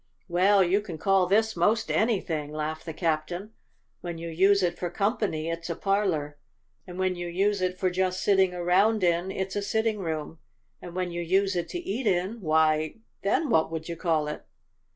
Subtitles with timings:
[0.27, 3.51] "Well, you can call this most anything," laughed the captain.
[3.99, 6.39] "When you use it for company, it's a parlor;
[6.87, 10.39] and when you use it for just sitting around in, it's a sitting room;
[10.81, 14.43] and when you use it to eat in, why, then what would you call it?"